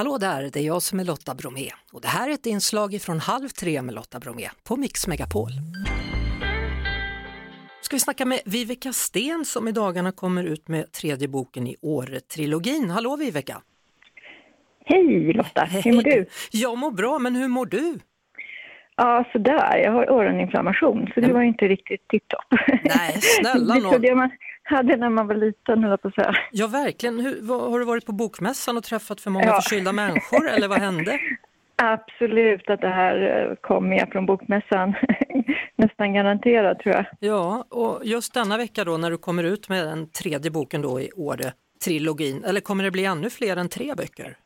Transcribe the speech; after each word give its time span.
Hallå 0.00 0.18
där, 0.18 0.50
det 0.52 0.60
är 0.60 0.62
jag 0.62 0.82
som 0.82 1.00
är 1.00 1.04
Lotta 1.04 1.34
Bromé 1.34 1.70
och 1.92 2.00
det 2.00 2.08
här 2.08 2.28
är 2.28 2.34
ett 2.34 2.46
inslag 2.46 3.02
från 3.02 3.20
Halv 3.20 3.48
tre 3.48 3.82
med 3.82 3.94
Lotta 3.94 4.20
Bromé 4.20 4.48
på 4.64 4.76
Mix 4.76 5.06
Megapol. 5.06 5.50
Ska 7.82 7.96
vi 7.96 8.00
snacka 8.00 8.24
med 8.24 8.40
Viveka 8.44 8.92
Sten 8.92 9.44
som 9.44 9.68
i 9.68 9.72
dagarna 9.72 10.12
kommer 10.12 10.44
ut 10.44 10.68
med 10.68 10.92
tredje 10.92 11.28
boken 11.28 11.66
i 11.66 11.76
Åre-trilogin. 11.80 12.90
Hallå 12.90 13.16
Viveka! 13.16 13.62
Hej 14.84 15.32
Lotta, 15.32 15.64
hur 15.64 15.92
mår 15.92 16.02
du? 16.02 16.26
Jag 16.50 16.78
mår 16.78 16.90
bra, 16.90 17.18
men 17.18 17.36
hur 17.36 17.48
mår 17.48 17.66
du? 17.66 17.98
Ja, 19.02 19.24
sådär. 19.32 19.76
Jag 19.84 19.92
har 19.92 20.04
öroninflammation, 20.10 21.10
så 21.14 21.20
det 21.20 21.32
var 21.32 21.42
inte 21.42 21.68
riktigt 21.68 22.08
tipptopp. 22.08 22.44
Nej, 22.84 23.12
snälla 23.20 23.74
Det 23.74 23.80
nån. 23.80 23.90
trodde 23.92 24.08
jag 24.08 24.16
man 24.16 24.30
hade 24.62 24.96
när 24.96 25.08
man 25.10 25.26
var 25.26 25.34
liten, 25.34 25.84
höll 25.84 25.98
på 25.98 26.08
att 26.08 26.14
säga. 26.14 26.34
Ja, 26.52 26.66
verkligen. 26.66 27.20
Hur, 27.20 27.70
har 27.70 27.78
du 27.78 27.84
varit 27.84 28.06
på 28.06 28.12
bokmässan 28.12 28.76
och 28.76 28.84
träffat 28.84 29.20
för 29.20 29.30
många 29.30 29.46
Ja. 29.46 29.60
förkylda 29.60 29.92
människor 29.92 30.48
eller 30.48 30.68
vad 30.68 30.78
hände? 30.78 31.18
Absolut 31.82 32.70
att 32.70 32.80
det 32.80 32.88
här 32.88 33.46
eh, 33.50 33.54
kom 33.60 33.88
med 33.88 34.08
från 34.12 34.26
bokmässan. 34.26 34.94
Nästan 35.76 36.14
garanterat, 36.14 36.78
tror 36.78 36.94
jag. 36.94 37.04
Ja, 37.20 37.64
och 37.70 38.00
just 38.04 38.34
denna 38.34 38.56
vecka 38.56 38.84
då 38.84 38.96
när 38.96 39.10
du 39.10 39.16
kommer 39.18 39.44
ut 39.44 39.68
med 39.68 39.86
den 39.86 40.10
tredje 40.10 40.50
boken 40.50 40.82
då 40.82 41.00
i 41.00 41.10
Åre-trilogin, 41.16 42.44
eller 42.44 42.60
kommer 42.60 42.84
det 42.84 42.90
bli 42.90 43.04
ännu 43.04 43.30
fler 43.30 43.56
än 43.56 43.68
tre 43.68 43.94
böcker? 43.94 44.36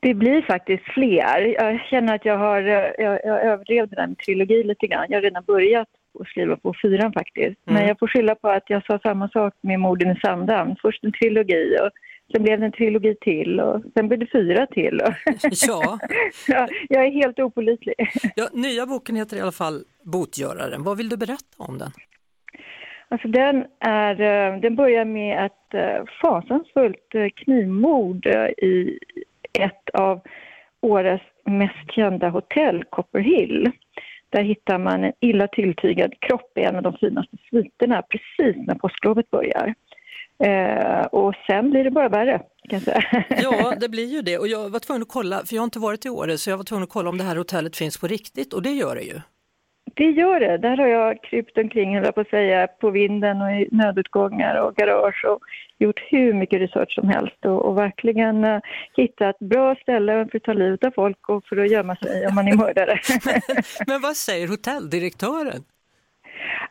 Det 0.00 0.14
blir 0.14 0.42
faktiskt 0.42 0.84
fler. 0.84 1.54
Jag 1.62 1.80
känner 1.90 2.14
att 2.14 2.24
jag 2.24 2.38
har 2.38 2.62
eh, 2.62 2.90
jag, 2.98 3.20
jag 3.66 3.88
där 3.88 4.06
med 4.06 4.18
trilogi 4.18 4.62
lite 4.62 4.86
grann. 4.86 5.06
Jag 5.08 5.16
har 5.16 5.22
redan 5.22 5.44
börjat 5.44 5.88
att 6.20 6.26
skriva 6.26 6.56
på 6.56 6.74
fyran 6.82 7.12
faktiskt. 7.12 7.56
Men 7.64 7.76
Mm. 7.76 7.88
jag 7.88 7.98
får 7.98 8.08
skylla 8.08 8.34
på 8.34 8.48
att 8.48 8.70
jag 8.70 8.84
sa 8.86 8.98
samma 8.98 9.28
sak 9.28 9.54
med 9.60 9.80
Morden 9.80 10.10
i 10.10 10.20
Sandhamn. 10.20 10.76
Först 10.82 11.04
en 11.04 11.12
trilogi 11.12 11.76
och 11.82 11.90
sen 12.32 12.42
blev 12.42 12.60
det 12.60 12.66
en 12.66 12.72
trilogi 12.72 13.14
till 13.20 13.60
och 13.60 13.82
sen 13.94 14.08
blev 14.08 14.20
det 14.20 14.26
fyra 14.32 14.66
till. 14.66 15.00
Och 15.00 15.12
Ja, 15.68 15.98
Ja, 16.48 16.68
jag 16.88 17.04
är 17.04 17.10
helt 17.10 17.38
opålitlig. 17.38 17.94
ja, 18.36 18.48
nya 18.52 18.86
boken 18.86 19.16
heter 19.16 19.36
i 19.36 19.40
alla 19.40 19.52
fall 19.52 19.84
Botgöraren. 20.02 20.82
Vad 20.82 20.96
vill 20.96 21.08
du 21.08 21.16
berätta 21.16 21.56
om 21.58 21.78
den? 21.78 21.90
Alltså 23.08 23.28
den, 23.28 23.64
är, 23.80 24.20
eh, 24.20 24.60
den 24.60 24.76
börjar 24.76 25.04
med 25.04 25.46
ett 25.46 25.74
eh, 25.74 26.04
fasansfullt 26.22 27.12
knivmord 27.36 28.26
i 28.26 28.98
ett 29.60 29.90
av 29.92 30.20
Åres 30.82 31.20
mest 31.44 31.92
kända 31.94 32.28
hotell, 32.28 32.84
Copper 32.90 33.20
Hill. 33.20 33.70
Där 34.30 34.42
hittar 34.42 34.78
man 34.78 35.04
en 35.04 35.12
illa 35.20 35.48
tilltygad 35.48 36.14
kropp 36.20 36.58
i 36.58 36.60
en 36.60 36.76
av 36.76 36.82
de 36.82 36.92
finaste 36.92 37.36
sviterna 37.50 38.02
precis 38.02 38.66
när 38.66 38.74
påsklovet 38.74 39.30
börjar. 39.30 39.74
Eh, 40.44 41.06
och 41.06 41.34
sen 41.46 41.70
blir 41.70 41.84
det 41.84 41.90
bara 41.90 42.08
värre, 42.08 42.38
kan 42.68 42.78
jag 42.78 42.82
säga. 42.82 43.24
Ja, 43.42 43.74
det 43.80 43.88
blir 43.88 44.06
ju 44.06 44.22
det 44.22 44.38
och 44.38 44.48
jag 44.48 44.70
var 44.70 44.80
tvungen 44.80 45.02
att 45.02 45.08
kolla, 45.08 45.42
för 45.46 45.54
jag 45.54 45.62
har 45.62 45.64
inte 45.64 45.78
varit 45.78 46.06
i 46.06 46.08
Åre, 46.08 46.38
så 46.38 46.50
jag 46.50 46.56
var 46.56 46.64
tvungen 46.64 46.82
att 46.82 46.90
kolla 46.90 47.08
om 47.08 47.18
det 47.18 47.24
här 47.24 47.36
hotellet 47.36 47.76
finns 47.76 47.98
på 47.98 48.06
riktigt 48.06 48.52
och 48.52 48.62
det 48.62 48.70
gör 48.70 48.94
det 48.94 49.02
ju. 49.02 49.20
Det 49.96 50.10
gör 50.10 50.40
det. 50.40 50.58
Där 50.58 50.76
har 50.76 50.86
jag 50.86 51.22
krypt 51.22 51.58
omkring, 51.58 51.98
höll 51.98 52.12
på 52.12 52.20
att 52.20 52.28
säga, 52.28 52.66
på 52.66 52.90
vinden 52.90 53.42
och 53.42 53.50
i 53.50 53.68
nödutgångar 53.70 54.60
och 54.60 54.74
garage 54.74 55.24
och 55.24 55.40
gjort 55.78 56.00
hur 56.08 56.32
mycket 56.32 56.60
research 56.60 56.94
som 56.94 57.08
helst 57.08 57.44
och, 57.44 57.64
och 57.64 57.78
verkligen 57.78 58.44
uh, 58.44 58.60
hittat 58.96 59.38
bra 59.38 59.74
ställen 59.74 60.28
för 60.28 60.38
att 60.38 60.44
ta 60.44 60.52
livet 60.52 60.84
av 60.84 60.90
folk 60.90 61.28
och 61.28 61.44
för 61.46 61.56
att 61.56 61.70
gömma 61.70 61.96
sig 61.96 62.26
om 62.26 62.34
man 62.34 62.48
är 62.48 62.56
mördare. 62.56 62.98
Men 63.86 64.00
vad 64.00 64.16
säger 64.16 64.48
hotelldirektören? 64.48 65.62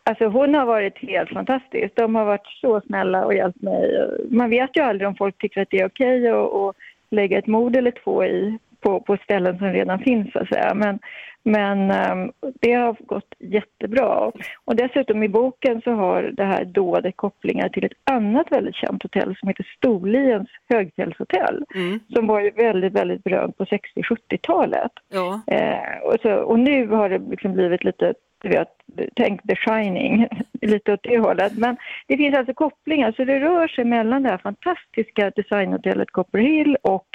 alltså 0.03 0.25
hon 0.25 0.55
har 0.55 0.65
varit 0.65 0.97
helt 0.97 1.29
fantastisk. 1.29 1.95
De 1.95 2.15
har 2.15 2.25
varit 2.25 2.47
så 2.61 2.81
snälla 2.81 3.25
och 3.25 3.33
hjälpt 3.33 3.61
mig. 3.61 4.09
Man 4.29 4.49
vet 4.49 4.77
ju 4.77 4.81
aldrig 4.81 5.07
om 5.07 5.15
folk 5.15 5.37
tycker 5.37 5.61
att 5.61 5.69
det 5.71 5.79
är 5.79 5.87
okej 5.87 6.27
att 6.27 6.53
att 6.53 6.75
lägga 7.09 7.37
ett 7.37 7.47
mord 7.47 7.75
eller 7.75 7.91
två 7.91 8.25
i 8.25 8.57
på, 8.79 8.99
på 8.99 9.17
ställen 9.23 9.57
som 9.57 9.67
redan 9.67 9.99
finns 9.99 10.31
så 10.31 10.39
att 10.39 10.47
säga. 10.47 10.73
Men, 10.73 10.99
men 11.45 11.91
ehm, 11.91 12.31
det 12.61 12.73
har 12.73 12.95
gått 13.05 13.33
jättebra. 13.39 14.31
Och 14.65 14.75
dessutom 14.75 15.23
i 15.23 15.29
boken 15.29 15.81
så 15.81 15.91
har 15.91 16.23
det 16.23 16.44
här 16.44 16.66
dådet 16.66 17.17
kopplingar 17.17 17.69
till 17.69 17.85
ett 17.85 17.91
annat 18.03 18.47
väldigt 18.51 18.75
känt 18.75 19.03
hotell 19.03 19.35
som 19.39 19.47
heter 19.47 19.67
Storliens 19.78 20.50
högfjällshotell. 20.69 21.66
Mm. 21.75 22.00
Som 22.13 22.28
var 22.28 22.51
väldigt, 22.56 22.94
väldigt 22.94 23.23
berömt 23.23 23.57
på 23.57 23.66
60-70-talet. 23.66 24.91
Ja, 25.09 25.41
Eh, 25.47 25.97
och, 26.03 26.16
så, 26.22 26.33
och 26.33 26.59
nu 26.59 26.88
har 26.88 27.09
det 27.09 27.22
liksom 27.29 27.53
blivit 27.53 27.83
lite, 27.83 28.13
du 28.41 28.50
vet, 28.50 28.69
tänk 29.16 29.44
The 29.44 29.56
Shining, 29.56 30.27
lite 30.62 30.94
åt 30.94 31.03
det 31.03 31.19
hållet. 31.19 31.57
Men 31.57 31.77
det 32.07 32.17
finns 32.17 32.38
alltså 32.38 32.53
kopplingar, 32.53 33.12
så 33.12 33.23
det 33.25 33.39
rör 33.39 33.67
sig 33.67 33.85
mellan 33.85 34.23
det 34.23 34.29
här 34.29 34.38
fantastiska 34.38 35.31
designhotellet 35.35 36.12
Copper 36.12 36.39
Hill 36.39 36.77
och 36.81 37.07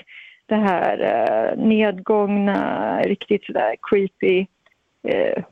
det 0.51 0.57
här 0.57 0.99
eh, 1.01 1.65
nedgångna, 1.67 3.01
riktigt 3.03 3.45
sådär 3.45 3.77
creepy 3.83 4.47
eh, 5.09 5.45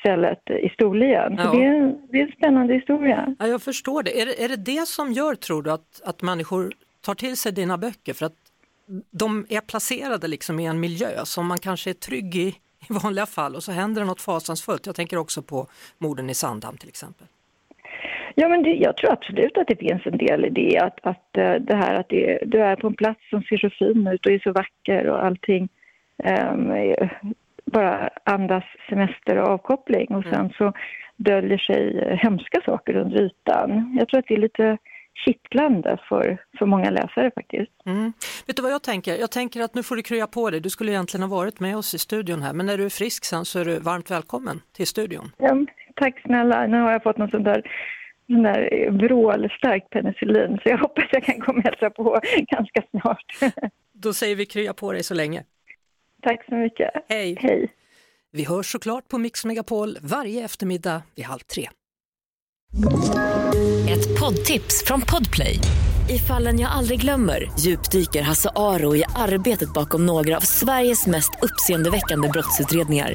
stället 0.00 0.50
i 0.50 0.68
Storlien. 0.68 1.34
Ja. 1.38 1.44
Så 1.44 1.52
det 1.52 1.64
är, 1.64 1.74
en- 1.74 2.06
det 2.10 2.18
är 2.18 2.22
en 2.26 2.32
spännande 2.32 2.74
historia. 2.74 3.34
ja 3.38 3.46
jag 3.46 3.62
förstår 3.62 4.02
det. 4.02 4.20
Är, 4.22 4.44
är 4.44 4.48
det 4.48 4.56
det 4.56 4.88
som 4.88 5.12
gör, 5.12 5.34
tror 5.34 5.62
du, 5.62 5.70
att, 5.72 6.00
att 6.04 6.22
människor 6.22 6.72
tar 7.00 7.14
till 7.14 7.36
sig 7.36 7.52
dina 7.52 7.78
böcker? 7.78 8.14
För 8.14 8.26
att 8.26 8.34
de 9.10 9.46
är 9.48 9.60
placerade 9.60 10.28
liksom 10.28 10.60
i 10.60 10.66
en 10.66 10.80
miljö 10.80 11.08
som 11.24 11.46
man 11.46 11.58
kanske 11.58 11.90
är 11.90 11.94
trygg 11.94 12.36
i 12.36 12.54
i 12.88 12.92
vanliga 13.02 13.26
fall 13.26 13.54
och 13.54 13.62
så 13.64 13.72
händer 13.72 14.00
det 14.00 14.06
något 14.06 14.20
fasansfullt. 14.20 14.86
Jag 14.86 14.94
tänker 14.94 15.16
också 15.16 15.42
på 15.42 15.66
morden 15.98 16.30
i 16.30 16.34
Sandhamn 16.34 16.78
till 16.78 16.88
exempel. 16.88 17.26
Ja, 18.38 18.48
men 18.48 18.62
det, 18.62 18.70
jag 18.74 18.96
tror 18.96 19.12
absolut 19.12 19.58
att 19.58 19.66
det 19.68 19.76
finns 19.76 20.06
en 20.06 20.18
del 20.18 20.44
i 20.44 20.50
det. 20.50 20.78
Att, 20.78 20.98
att 21.02 21.36
eh, 21.36 21.54
det 21.54 21.76
här 21.76 21.94
att 21.94 22.08
det, 22.08 22.38
du 22.46 22.58
är 22.62 22.76
på 22.76 22.86
en 22.86 22.94
plats 22.94 23.20
som 23.30 23.42
ser 23.42 23.56
så 23.56 23.70
fin 23.70 24.06
ut 24.06 24.26
och 24.26 24.32
är 24.32 24.38
så 24.38 24.52
vacker 24.52 25.06
och 25.08 25.24
allting 25.24 25.68
är- 26.24 27.20
bara 27.72 28.10
andas 28.24 28.64
semester 28.88 29.36
och 29.38 29.48
avkoppling. 29.48 30.14
Och 30.14 30.24
sen 30.24 30.50
så 30.58 30.72
döljer 31.16 31.58
sig 31.58 32.16
hemska 32.22 32.60
saker 32.64 32.96
under 32.96 33.22
ytan. 33.22 33.96
Jag 33.98 34.08
tror 34.08 34.18
att 34.20 34.26
det 34.28 34.34
är 34.34 34.38
lite 34.40 34.78
kittlande 35.24 35.98
för, 36.08 36.38
för 36.58 36.66
många 36.66 36.90
läsare 36.90 37.30
faktiskt. 37.34 37.72
Mm. 37.86 38.12
Vet 38.46 38.56
du 38.56 38.62
vad 38.62 38.72
jag 38.72 38.82
tänker? 38.82 39.14
Jag 39.16 39.30
tänker 39.30 39.60
att 39.60 39.74
nu 39.74 39.82
får 39.82 39.96
du 39.96 40.02
krya 40.02 40.26
på 40.26 40.50
dig. 40.50 40.60
Du 40.60 40.70
skulle 40.70 40.92
egentligen 40.92 41.28
ha 41.30 41.36
varit 41.36 41.60
med 41.60 41.76
oss 41.76 41.94
i 41.94 41.98
studion 41.98 42.42
här, 42.42 42.52
men 42.52 42.66
när 42.66 42.78
du 42.78 42.84
är 42.84 42.88
frisk 42.90 43.24
sen 43.24 43.44
så 43.44 43.58
är 43.58 43.64
du 43.64 43.78
varmt 43.78 44.10
välkommen 44.10 44.60
till 44.76 44.86
studion. 44.86 45.32
Ja, 45.38 45.56
tack 45.94 46.20
snälla. 46.20 46.66
Nu 46.66 46.80
har 46.80 46.92
jag 46.92 47.02
fått 47.02 47.16
någon 47.18 47.30
sån 47.30 47.42
där 47.42 47.62
sån 48.26 48.42
där 48.42 48.90
vrålstark 48.90 49.90
penicillin 49.90 50.58
så 50.62 50.68
jag 50.68 50.78
hoppas 50.78 51.04
jag 51.12 51.24
kan 51.24 51.40
komma 51.40 51.58
och 51.58 51.64
hälsa 51.64 51.90
på 51.90 52.20
ganska 52.50 52.82
snart. 52.90 53.52
Då 53.92 54.12
säger 54.12 54.36
vi 54.36 54.46
krya 54.46 54.74
på 54.74 54.92
dig 54.92 55.02
så 55.02 55.14
länge. 55.14 55.44
tack 56.22 56.44
så 56.48 56.54
mycket. 56.54 56.90
Hej! 57.08 57.36
Hej. 57.40 57.72
Vi 58.32 58.44
hörs 58.44 58.72
såklart 58.72 59.08
på 59.08 59.18
Mix 59.18 59.44
Megapol 59.44 59.98
varje 60.02 60.44
eftermiddag 60.44 61.02
vid 61.14 61.24
halv 61.24 61.38
tre. 61.38 61.68
Ett 63.90 64.20
poddtips 64.20 64.84
från 64.86 65.00
Podplay. 65.00 65.58
I 66.10 66.18
fallen 66.18 66.60
jag 66.60 66.70
aldrig 66.70 67.00
glömmer 67.00 67.50
djupdyker 67.58 68.22
Hasse 68.22 68.50
Aro 68.56 68.96
i 68.96 69.04
arbetet 69.16 69.74
bakom 69.74 70.06
några 70.06 70.36
av 70.36 70.40
Sveriges 70.40 71.06
mest 71.06 71.30
uppseendeväckande 71.42 72.28
brottsutredningar. 72.28 73.14